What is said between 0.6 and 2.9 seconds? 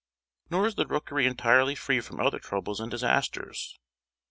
is the rookery entirely free from other troubles and